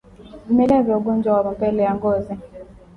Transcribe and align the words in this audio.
Vimelea 0.47 0.83
vya 0.83 0.97
ugonjwa 0.97 1.33
wa 1.37 1.43
mapele 1.43 1.83
ya 1.83 1.95
ngozi 1.95 2.33